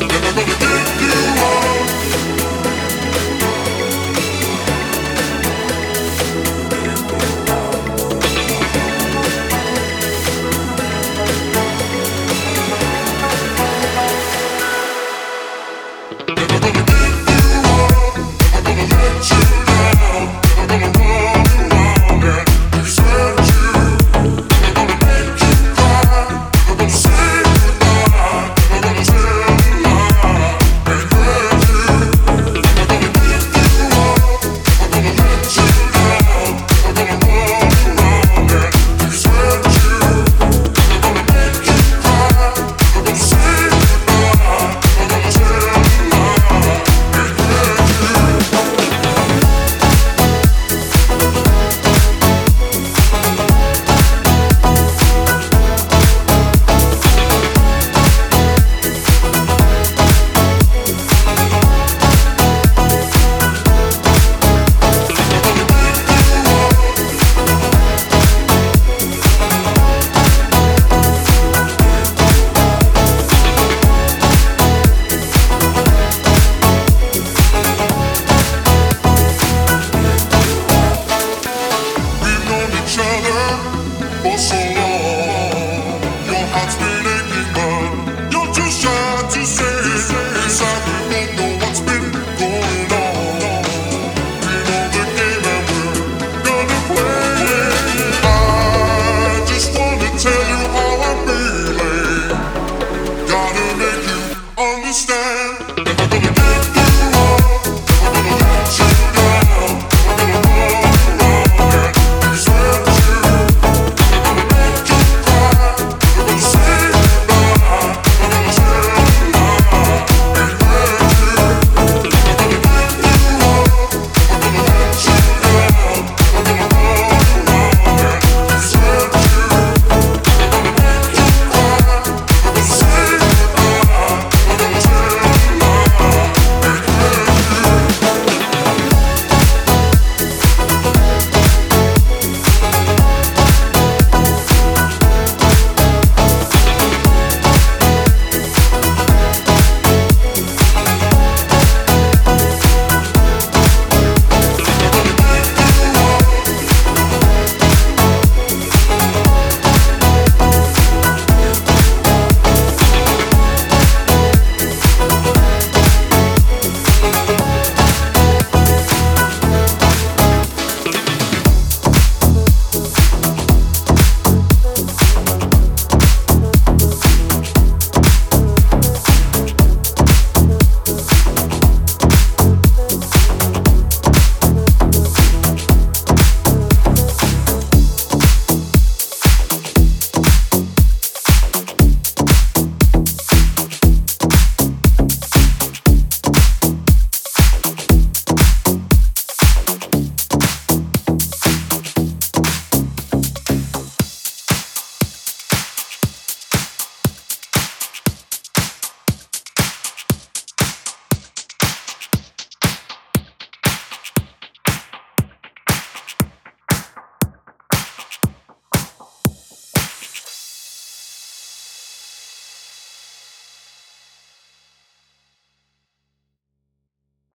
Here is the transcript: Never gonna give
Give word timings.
Never 0.00 0.20
gonna 0.20 0.44
give 0.44 0.97